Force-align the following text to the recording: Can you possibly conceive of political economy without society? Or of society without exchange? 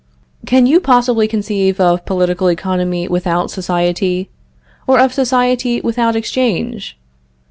Can 0.47 0.65
you 0.65 0.79
possibly 0.79 1.27
conceive 1.27 1.79
of 1.79 2.05
political 2.07 2.47
economy 2.47 3.07
without 3.07 3.51
society? 3.51 4.31
Or 4.87 4.99
of 4.99 5.13
society 5.13 5.79
without 5.79 6.15
exchange? 6.15 6.97